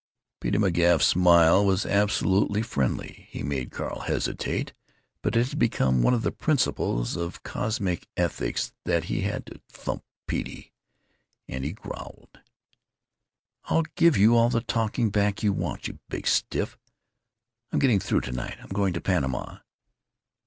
Petey 0.39 0.57
McGuff's 0.57 1.05
smile 1.05 1.63
was 1.63 1.85
absolutely 1.85 2.63
friendly. 2.63 3.29
It 3.33 3.43
made 3.45 3.69
Carl 3.69 3.99
hesitate, 3.99 4.73
but 5.21 5.35
it 5.35 5.49
had 5.51 5.59
become 5.59 6.01
one 6.01 6.15
of 6.15 6.23
the 6.23 6.31
principles 6.31 7.15
of 7.15 7.43
cosmic 7.43 8.07
ethics 8.17 8.73
that 8.85 9.03
he 9.03 9.21
had 9.21 9.45
to 9.45 9.61
thump 9.69 10.03
Petey, 10.25 10.73
and 11.47 11.63
he 11.63 11.73
growled: 11.73 12.39
"I'll 13.65 13.85
give 13.95 14.17
you 14.17 14.35
all 14.35 14.49
the 14.49 14.61
talking 14.61 15.11
back 15.11 15.43
you 15.43 15.53
want, 15.53 15.87
you 15.87 15.99
big 16.09 16.25
stiff. 16.25 16.79
I'm 17.71 17.77
getting 17.77 17.99
through 17.99 18.21
to 18.21 18.31
night. 18.31 18.57
I'm 18.59 18.69
going 18.69 18.93
to 18.93 19.01
Panama." 19.01 19.59